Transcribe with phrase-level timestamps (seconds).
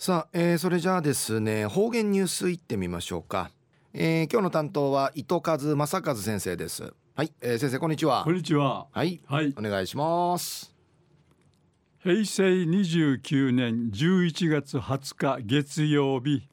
[0.00, 3.50] さあ、えー、それじゃあですね方言ニュースいってみましょうか、
[3.92, 6.94] えー、今日の担当は糸数正和先生です。
[7.16, 8.22] はい、えー、先生こんにちは。
[8.22, 8.86] こんにちは。
[8.92, 10.72] はい、はい、お願いします。
[12.00, 16.46] 平成29年11月20日月曜日。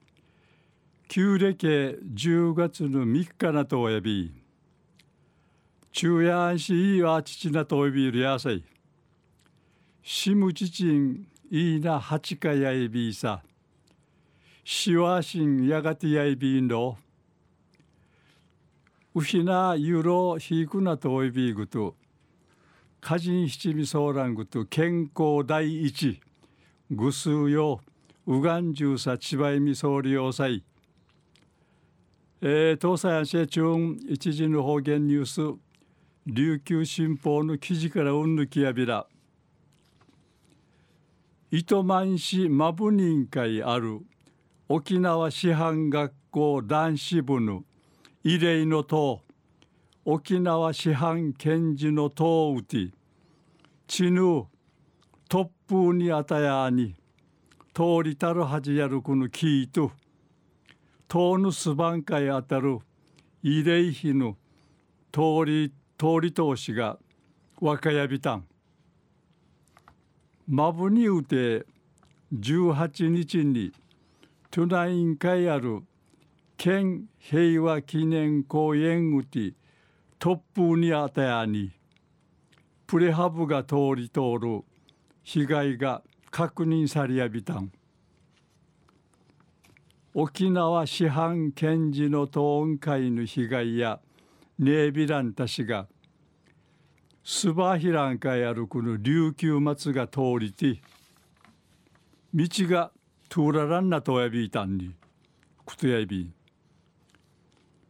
[1.07, 4.33] 旧暦10月の3日なとおやび。
[5.91, 8.63] 中夜安市は父なとおびるやさい。
[10.01, 13.41] しむちちんいいな八かやいびさ。
[14.63, 16.97] しわしんやがてやいびんろ
[19.13, 21.95] うしなゆろひくなとおいびぐと。
[23.01, 24.65] 歌人七味ソーラングと。
[24.65, 26.19] 健康第一。
[26.89, 27.79] ぐすうよ。
[28.25, 30.63] うがんじゅうさ千葉意味総理要塞
[32.41, 35.59] えー、東西安社中一時の方言ニュース。
[36.25, 39.05] 琉球新報の記事からうんぬきやびら。
[41.57, 44.01] 糸満市マブ人会ある
[44.67, 47.63] 沖縄師範学校男子部の
[48.25, 49.21] 慰霊の塔
[50.03, 52.91] 沖縄師範検事の塔うて
[53.87, 54.47] ちぬ
[55.29, 56.93] 突風にあたやに
[57.73, 59.93] 通りたるはじやるこのキーと
[61.07, 62.79] 塔のすばんかいあたる
[63.45, 64.35] 慰霊碑の
[65.13, 66.97] 通り通り通しが
[67.61, 68.45] 若やびたん
[70.47, 71.65] マブにうて
[72.33, 73.71] 18日に
[74.51, 75.81] トゥナイン会ある
[76.55, 79.53] 県平和記念公園うて
[80.19, 81.71] 突風にあたやに
[82.85, 84.63] プレハブが通り通る
[85.23, 87.71] 被害が確認されやびたん。
[90.13, 93.99] 沖縄市販検事の討論会の被害や
[94.59, 95.87] ネービランたちが
[97.27, 100.79] スバヒラン会歩くの琉球松が通りて
[102.35, 102.91] 道が
[103.29, 104.93] 通ららんなとやびいたんに
[105.65, 106.31] くとやび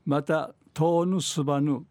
[0.06, 1.86] また遠ぬすばぬ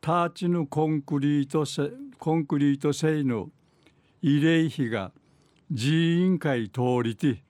[0.00, 1.88] ターチのコンクリートせ
[2.18, 3.48] コンクリート製の
[4.20, 5.12] 慰霊碑が
[5.72, 7.44] 寺院会通りて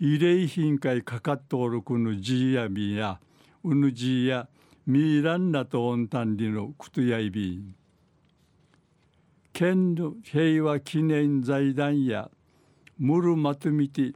[0.00, 3.20] 慰霊品会かかっとおるくぬじやみや
[3.62, 4.48] うぬじや
[4.84, 7.83] ミーランナとオンタンリのくとやいびん。
[9.54, 12.28] 県の平和記念財団や
[12.98, 14.14] ムルマトミティ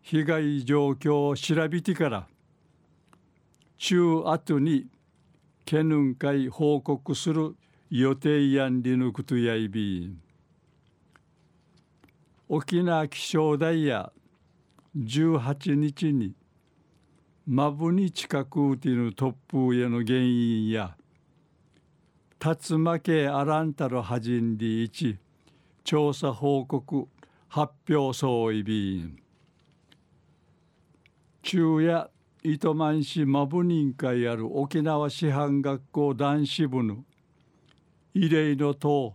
[0.00, 2.26] 被害状況を調べてから
[3.76, 4.86] 中後に
[5.66, 7.56] 県運会報告する
[7.90, 10.16] 予定やんりぬくとやいび
[12.48, 14.10] 沖縄気象台や
[14.96, 16.32] 18日に
[17.46, 20.96] マブに近くうてぬ突風への原因や
[22.42, 25.18] 竜巻アランタルハジンリ一
[25.84, 27.06] 調査報告
[27.48, 29.18] 発表総意便
[31.42, 32.10] 中夜
[32.42, 37.04] 糸満市マブ人会ある沖縄師範学校男子部の
[38.14, 39.14] 慰霊の塔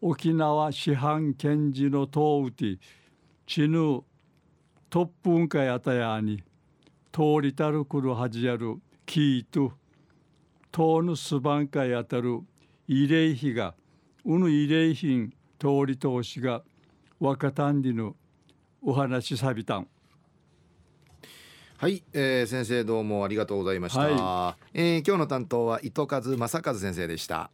[0.00, 2.78] 沖縄師範検事の塔うて
[3.46, 4.02] ちぬ
[4.90, 6.42] 突風会あたやに
[7.12, 9.74] 通りたるくるはじやるキート
[10.74, 12.40] 党のすばんかいあたる
[12.88, 13.76] 慰霊碑が
[14.24, 16.64] うぬ慰霊品通り通しが
[17.20, 18.16] 若丹里の
[18.82, 19.86] お話さびたん。
[21.76, 27.52] はい、えー、先生どうもありがとうございました、はい、えー、今日の担当は糸数正和先生でした